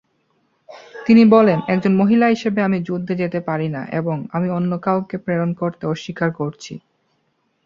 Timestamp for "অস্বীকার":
5.87-6.29